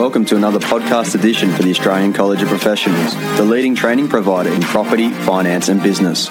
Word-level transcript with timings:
Welcome 0.00 0.24
to 0.24 0.36
another 0.36 0.60
podcast 0.60 1.14
edition 1.14 1.52
for 1.52 1.62
the 1.62 1.68
Australian 1.72 2.14
College 2.14 2.40
of 2.40 2.48
Professionals, 2.48 3.14
the 3.36 3.44
leading 3.44 3.74
training 3.74 4.08
provider 4.08 4.50
in 4.50 4.62
property, 4.62 5.10
finance, 5.10 5.68
and 5.68 5.82
business. 5.82 6.28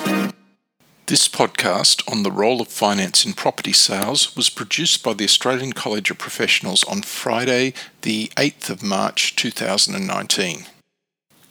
This 1.05 1.29
podcast 1.29 2.01
on 2.11 2.23
the 2.23 2.31
role 2.31 2.61
of 2.61 2.67
finance 2.67 3.27
in 3.27 3.33
property 3.33 3.71
sales 3.71 4.35
was 4.35 4.49
produced 4.49 5.03
by 5.03 5.13
the 5.13 5.23
Australian 5.23 5.73
College 5.73 6.09
of 6.09 6.17
Professionals 6.17 6.83
on 6.85 7.03
Friday, 7.03 7.75
the 8.01 8.31
8th 8.37 8.71
of 8.71 8.81
March 8.81 9.35
2019. 9.35 10.65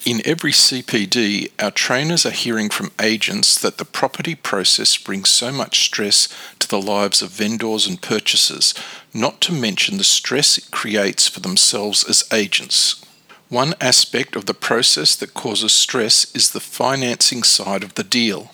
In 0.09 0.23
every 0.25 0.53
CPD, 0.53 1.51
our 1.59 1.71
trainers 1.71 2.25
are 2.25 2.31
hearing 2.31 2.71
from 2.71 2.93
agents 2.99 3.61
that 3.61 3.77
the 3.77 3.85
property 3.85 4.35
process 4.35 4.97
brings 4.97 5.29
so 5.29 5.53
much 5.53 5.85
stress 5.85 6.31
to 6.61 6.67
the 6.67 6.81
lives 6.81 7.21
of 7.21 7.29
vendors 7.29 7.87
and 7.87 8.01
purchasers, 8.01 8.73
not 9.13 9.43
to 9.43 9.53
mention 9.53 9.99
the 9.99 10.05
stress 10.05 10.57
it 10.57 10.71
creates 10.71 11.29
for 11.29 11.41
themselves 11.41 12.09
as 12.09 12.27
agents. 12.33 13.05
One 13.51 13.75
aspect 13.83 14.35
of 14.35 14.47
the 14.47 14.55
process 14.55 15.15
that 15.15 15.35
causes 15.35 15.75
stress 15.75 16.35
is 16.35 16.53
the 16.53 16.61
financing 16.61 17.43
side 17.43 17.85
of 17.85 17.93
the 17.93 18.03
deal. 18.03 18.51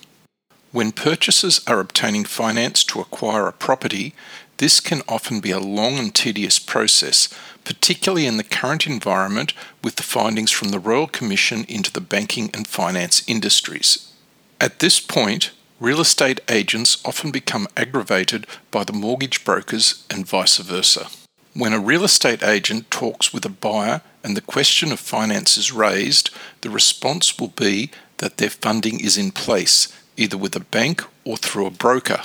When 0.74 0.90
purchasers 0.90 1.60
are 1.68 1.78
obtaining 1.78 2.24
finance 2.24 2.82
to 2.86 3.00
acquire 3.00 3.46
a 3.46 3.52
property, 3.52 4.12
this 4.56 4.80
can 4.80 5.02
often 5.08 5.38
be 5.38 5.52
a 5.52 5.60
long 5.60 6.00
and 6.00 6.12
tedious 6.12 6.58
process, 6.58 7.28
particularly 7.62 8.26
in 8.26 8.38
the 8.38 8.42
current 8.42 8.84
environment 8.84 9.52
with 9.84 9.94
the 9.94 10.02
findings 10.02 10.50
from 10.50 10.70
the 10.70 10.80
Royal 10.80 11.06
Commission 11.06 11.64
into 11.68 11.92
the 11.92 12.00
banking 12.00 12.50
and 12.52 12.66
finance 12.66 13.22
industries. 13.28 14.12
At 14.60 14.80
this 14.80 14.98
point, 14.98 15.52
real 15.78 16.00
estate 16.00 16.40
agents 16.48 17.00
often 17.04 17.30
become 17.30 17.68
aggravated 17.76 18.44
by 18.72 18.82
the 18.82 18.92
mortgage 18.92 19.44
brokers 19.44 20.04
and 20.10 20.26
vice 20.26 20.56
versa. 20.56 21.06
When 21.52 21.72
a 21.72 21.78
real 21.78 22.02
estate 22.02 22.42
agent 22.42 22.90
talks 22.90 23.32
with 23.32 23.44
a 23.44 23.48
buyer 23.48 24.02
and 24.24 24.36
the 24.36 24.40
question 24.40 24.90
of 24.90 24.98
finance 24.98 25.56
is 25.56 25.70
raised, 25.70 26.30
the 26.62 26.70
response 26.70 27.38
will 27.38 27.54
be 27.54 27.92
that 28.16 28.38
their 28.38 28.50
funding 28.50 28.98
is 28.98 29.16
in 29.16 29.30
place 29.30 29.86
either 30.16 30.36
with 30.36 30.54
a 30.56 30.60
bank 30.60 31.02
or 31.24 31.36
through 31.36 31.66
a 31.66 31.70
broker. 31.70 32.22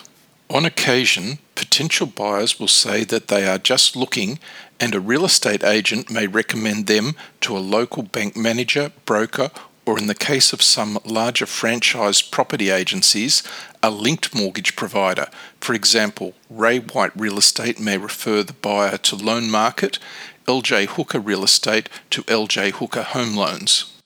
On 0.50 0.66
occasion, 0.66 1.38
potential 1.56 2.08
buyers 2.08 2.60
will 2.60 2.68
say 2.68 3.04
that 3.04 3.28
they 3.28 3.48
are 3.48 3.60
just 3.60 3.96
looking, 3.96 4.40
and 4.80 4.96
a 4.96 5.00
real 5.00 5.26
estate 5.26 5.64
agent 5.64 6.10
may 6.10 6.26
recommend 6.26 6.88
them 6.88 7.16
to 7.42 7.56
a 7.56 7.60
local 7.60 8.02
bank 8.02 8.36
manager, 8.36 8.92
broker, 9.06 9.52
or 9.86 9.98
in 9.98 10.08
the 10.08 10.16
case 10.16 10.54
of 10.54 10.62
some 10.62 11.00
larger 11.04 11.46
franchised 11.46 12.32
property 12.32 12.70
agencies, 12.70 13.44
a 13.82 13.90
linked 13.90 14.36
mortgage 14.36 14.76
provider. 14.76 15.28
For 15.60 15.74
example, 15.74 16.34
Ray 16.50 16.80
White 16.80 17.16
Real 17.16 17.38
Estate 17.38 17.80
may 17.80 17.98
refer 17.98 18.44
the 18.44 18.54
buyer 18.54 18.98
to 18.98 19.16
Loan 19.16 19.50
Market, 19.50 20.00
LJ 20.48 20.88
Hooker 20.90 21.20
Real 21.20 21.44
Estate 21.44 21.90
to 22.12 22.24
LJ 22.24 22.72
Hooker 22.74 23.04
Home 23.04 23.36
Loans. 23.36 23.99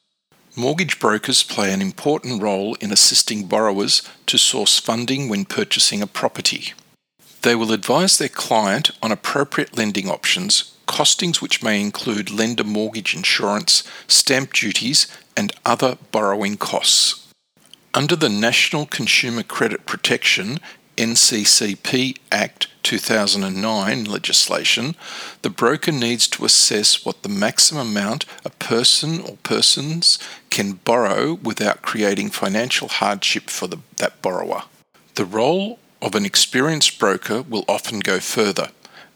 Mortgage 0.55 0.99
brokers 0.99 1.41
play 1.41 1.73
an 1.73 1.81
important 1.81 2.39
role 2.39 2.75
in 2.75 2.91
assisting 2.91 3.47
borrowers 3.47 4.03
to 4.27 4.37
source 4.37 4.77
funding 4.77 5.27
when 5.27 5.45
purchasing 5.45 5.99
a 6.03 6.07
property. 6.07 6.73
They 7.41 7.55
will 7.55 7.71
advise 7.71 8.19
their 8.19 8.29
client 8.29 8.91
on 9.01 9.11
appropriate 9.11 9.75
lending 9.75 10.07
options, 10.07 10.75
costings 10.87 11.41
which 11.41 11.63
may 11.63 11.81
include 11.81 12.29
lender 12.29 12.63
mortgage 12.63 13.15
insurance, 13.15 13.83
stamp 14.07 14.53
duties, 14.53 15.07
and 15.35 15.51
other 15.65 15.97
borrowing 16.11 16.57
costs. 16.57 17.27
Under 17.95 18.15
the 18.15 18.29
National 18.29 18.85
Consumer 18.85 19.41
Credit 19.41 19.87
Protection 19.87 20.59
NCCP 20.97 22.17
Act 22.31 22.67
2009 22.83 24.05
legislation, 24.05 24.95
the 25.41 25.49
broker 25.49 25.91
needs 25.91 26.27
to 26.27 26.45
assess 26.45 27.05
what 27.05 27.23
the 27.23 27.30
maximum 27.30 27.88
amount 27.88 28.25
a 28.45 28.49
person 28.49 29.21
or 29.21 29.38
persons 29.44 30.19
can 30.49 30.73
borrow 30.73 31.33
without 31.33 31.81
creating 31.81 32.30
financial 32.30 32.88
hardship 32.88 33.49
for 33.49 33.67
the, 33.67 33.77
that 33.97 34.21
borrower. 34.21 34.64
The 35.15 35.26
role 35.26 35.80
of 36.02 36.15
an 36.15 36.26
experienced 36.26 36.99
broker 36.99 37.42
will 37.42 37.65
often 37.67 37.99
go 37.99 38.20
further, 38.20 38.70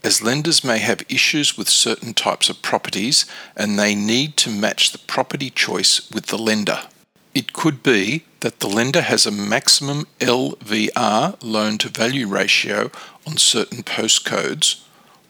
as 0.04 0.24
lenders 0.24 0.64
may 0.64 0.78
have 0.78 1.04
issues 1.10 1.58
with 1.58 1.68
certain 1.68 2.14
types 2.14 2.50
of 2.50 2.62
properties 2.62 3.26
and 3.56 3.78
they 3.78 3.94
need 3.94 4.38
to 4.38 4.50
match 4.50 4.92
the 4.92 5.00
property 5.00 5.50
choice 5.50 6.10
with 6.12 6.28
the 6.28 6.38
lender. 6.38 6.84
It 7.38 7.54
could 7.54 7.84
be 7.84 8.24
that 8.40 8.62
the 8.62 8.68
lender 8.68 9.02
has 9.02 9.28
a 9.28 9.32
maximum 9.32 10.08
LVR 10.20 11.38
loan 11.44 11.78
to 11.78 11.88
value 11.88 12.28
ratio 12.28 12.90
on 13.28 13.38
certain 13.38 13.84
postcodes, 13.84 14.82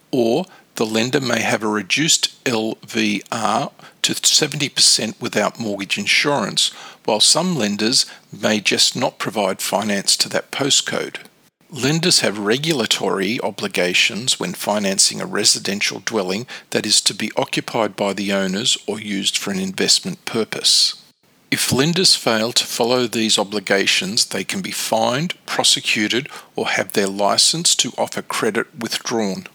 or 0.10 0.46
the 0.76 0.86
lender 0.86 1.20
may 1.20 1.42
have 1.42 1.64
a 1.64 1.68
reduced 1.68 2.42
LVR 2.46 3.74
to 4.04 4.14
70% 4.14 5.20
without 5.20 5.60
mortgage 5.60 5.98
insurance, 5.98 6.70
while 7.04 7.20
some 7.20 7.58
lenders 7.58 8.06
may 8.32 8.62
just 8.62 8.96
not 8.96 9.20
provide 9.20 9.62
finance 9.62 10.16
to 10.16 10.30
that 10.30 10.50
postcode. 10.50 11.18
Lenders 11.70 12.22
have 12.22 12.40
regulatory 12.40 13.38
obligations 13.42 14.40
when 14.40 14.54
financing 14.54 15.20
a 15.20 15.26
residential 15.26 16.00
dwelling 16.06 16.48
that 16.70 16.86
is 16.86 17.02
to 17.02 17.14
be 17.14 17.34
occupied 17.36 17.98
by 17.98 18.14
the 18.14 18.32
owners 18.32 18.78
or 18.88 18.98
used 18.98 19.38
for 19.38 19.52
an 19.52 19.60
investment 19.60 20.24
purpose. 20.24 21.04
If 21.50 21.72
lenders 21.72 22.14
fail 22.14 22.52
to 22.52 22.66
follow 22.66 23.08
these 23.08 23.40
obligations, 23.40 24.26
they 24.26 24.44
can 24.44 24.62
be 24.62 24.72
fined, 24.72 25.34
prosecuted, 25.46 26.28
or 26.56 26.68
have 26.68 26.92
their 26.92 27.08
license 27.08 27.74
to 27.76 27.94
offer 27.98 28.22
credit 28.22 28.68
withdrawn. 28.78 29.48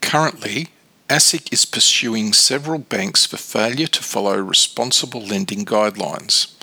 Currently, 0.00 0.68
ASIC 1.10 1.52
is 1.52 1.66
pursuing 1.66 2.32
several 2.32 2.78
banks 2.78 3.26
for 3.26 3.36
failure 3.36 3.86
to 3.86 4.02
follow 4.02 4.36
responsible 4.38 5.20
lending 5.20 5.66
guidelines. 5.66 6.54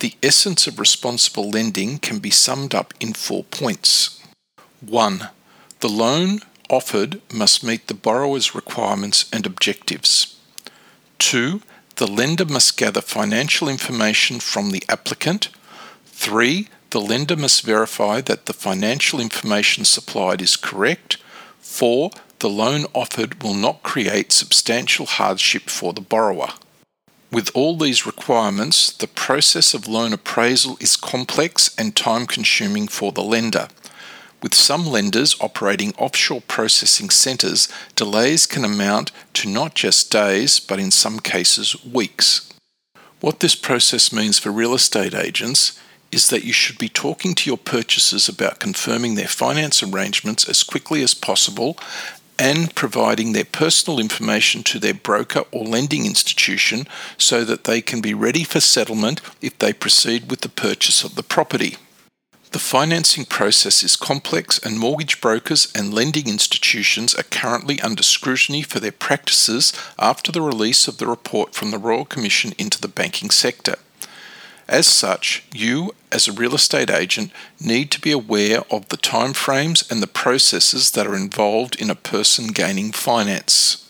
The 0.00 0.14
essence 0.22 0.66
of 0.66 0.80
responsible 0.80 1.48
lending 1.48 1.98
can 1.98 2.18
be 2.18 2.30
summed 2.30 2.74
up 2.74 2.92
in 2.98 3.12
four 3.12 3.44
points. 3.44 4.20
1. 4.80 5.28
The 5.78 5.88
loan 5.88 6.40
offered 6.68 7.20
must 7.32 7.62
meet 7.62 7.86
the 7.86 7.94
borrower's 7.94 8.54
requirements 8.54 9.26
and 9.32 9.46
objectives. 9.46 10.36
2 11.20 11.62
the 11.96 12.06
lender 12.06 12.44
must 12.44 12.76
gather 12.76 13.00
financial 13.00 13.68
information 13.68 14.40
from 14.40 14.70
the 14.70 14.82
applicant. 14.88 15.48
Three, 16.06 16.68
the 16.90 17.00
lender 17.00 17.36
must 17.36 17.62
verify 17.62 18.20
that 18.22 18.46
the 18.46 18.52
financial 18.52 19.20
information 19.20 19.84
supplied 19.84 20.42
is 20.42 20.56
correct. 20.56 21.18
Four, 21.60 22.10
the 22.40 22.48
loan 22.48 22.86
offered 22.94 23.42
will 23.42 23.54
not 23.54 23.82
create 23.82 24.32
substantial 24.32 25.06
hardship 25.06 25.70
for 25.70 25.92
the 25.92 26.00
borrower. 26.00 26.50
With 27.30 27.50
all 27.54 27.76
these 27.76 28.06
requirements, 28.06 28.92
the 28.92 29.08
process 29.08 29.74
of 29.74 29.88
loan 29.88 30.12
appraisal 30.12 30.76
is 30.80 30.96
complex 30.96 31.74
and 31.76 31.96
time 31.96 32.26
consuming 32.26 32.86
for 32.86 33.12
the 33.12 33.24
lender. 33.24 33.68
With 34.44 34.54
some 34.54 34.84
lenders 34.84 35.34
operating 35.40 35.94
offshore 35.96 36.42
processing 36.42 37.08
centres, 37.08 37.66
delays 37.96 38.44
can 38.44 38.62
amount 38.62 39.10
to 39.32 39.48
not 39.48 39.74
just 39.74 40.12
days, 40.12 40.60
but 40.60 40.78
in 40.78 40.90
some 40.90 41.18
cases, 41.18 41.82
weeks. 41.82 42.52
What 43.20 43.40
this 43.40 43.54
process 43.54 44.12
means 44.12 44.38
for 44.38 44.50
real 44.50 44.74
estate 44.74 45.14
agents 45.14 45.80
is 46.12 46.28
that 46.28 46.44
you 46.44 46.52
should 46.52 46.76
be 46.76 46.90
talking 46.90 47.34
to 47.34 47.48
your 47.48 47.56
purchasers 47.56 48.28
about 48.28 48.58
confirming 48.58 49.14
their 49.14 49.28
finance 49.28 49.82
arrangements 49.82 50.46
as 50.46 50.62
quickly 50.62 51.02
as 51.02 51.14
possible 51.14 51.78
and 52.38 52.74
providing 52.74 53.32
their 53.32 53.46
personal 53.46 53.98
information 53.98 54.62
to 54.64 54.78
their 54.78 54.92
broker 54.92 55.44
or 55.52 55.64
lending 55.64 56.04
institution 56.04 56.86
so 57.16 57.46
that 57.46 57.64
they 57.64 57.80
can 57.80 58.02
be 58.02 58.12
ready 58.12 58.44
for 58.44 58.60
settlement 58.60 59.22
if 59.40 59.58
they 59.58 59.72
proceed 59.72 60.28
with 60.30 60.42
the 60.42 60.50
purchase 60.50 61.02
of 61.02 61.14
the 61.14 61.22
property. 61.22 61.78
The 62.54 62.60
financing 62.60 63.24
process 63.24 63.82
is 63.82 63.96
complex, 63.96 64.60
and 64.60 64.78
mortgage 64.78 65.20
brokers 65.20 65.72
and 65.74 65.92
lending 65.92 66.28
institutions 66.28 67.12
are 67.12 67.24
currently 67.24 67.80
under 67.80 68.04
scrutiny 68.04 68.62
for 68.62 68.78
their 68.78 68.92
practices 68.92 69.72
after 69.98 70.30
the 70.30 70.40
release 70.40 70.86
of 70.86 70.98
the 70.98 71.08
report 71.08 71.52
from 71.52 71.72
the 71.72 71.80
Royal 71.80 72.04
Commission 72.04 72.52
into 72.56 72.80
the 72.80 72.86
banking 72.86 73.30
sector. 73.30 73.74
As 74.68 74.86
such, 74.86 75.42
you, 75.52 75.96
as 76.12 76.28
a 76.28 76.32
real 76.32 76.54
estate 76.54 76.90
agent, 76.90 77.32
need 77.58 77.90
to 77.90 78.00
be 78.00 78.12
aware 78.12 78.60
of 78.70 78.88
the 78.88 78.98
timeframes 78.98 79.90
and 79.90 80.00
the 80.00 80.06
processes 80.06 80.92
that 80.92 81.08
are 81.08 81.16
involved 81.16 81.74
in 81.74 81.90
a 81.90 81.96
person 81.96 82.52
gaining 82.52 82.92
finance. 82.92 83.83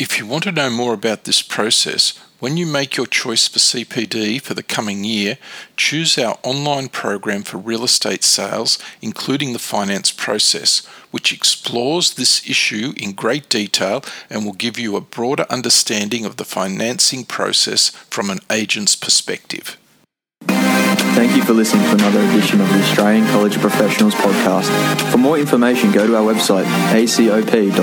If 0.00 0.18
you 0.18 0.24
want 0.24 0.44
to 0.44 0.52
know 0.52 0.70
more 0.70 0.94
about 0.94 1.24
this 1.24 1.42
process, 1.42 2.18
when 2.38 2.56
you 2.56 2.64
make 2.64 2.96
your 2.96 3.04
choice 3.04 3.46
for 3.46 3.58
CPD 3.58 4.40
for 4.40 4.54
the 4.54 4.62
coming 4.62 5.04
year, 5.04 5.36
choose 5.76 6.16
our 6.16 6.38
online 6.42 6.88
program 6.88 7.42
for 7.42 7.58
real 7.58 7.84
estate 7.84 8.24
sales, 8.24 8.78
including 9.02 9.52
the 9.52 9.58
finance 9.58 10.10
process, 10.10 10.86
which 11.10 11.34
explores 11.34 12.14
this 12.14 12.48
issue 12.48 12.94
in 12.96 13.12
great 13.12 13.50
detail 13.50 14.02
and 14.30 14.46
will 14.46 14.54
give 14.54 14.78
you 14.78 14.96
a 14.96 15.02
broader 15.02 15.44
understanding 15.50 16.24
of 16.24 16.36
the 16.38 16.46
financing 16.46 17.26
process 17.26 17.90
from 18.08 18.30
an 18.30 18.38
agent's 18.50 18.96
perspective. 18.96 19.76
Thank 20.46 21.36
you 21.36 21.42
for 21.42 21.52
listening 21.52 21.84
to 21.90 21.92
another 21.96 22.20
edition 22.30 22.62
of 22.62 22.70
the 22.70 22.80
Australian 22.80 23.26
College 23.26 23.56
of 23.56 23.60
Professionals 23.60 24.14
podcast. 24.14 24.70
For 25.10 25.18
more 25.18 25.38
information, 25.38 25.92
go 25.92 26.06
to 26.06 26.16
our 26.16 26.22
website 26.22 26.64
acop.edu.au. 26.94 27.80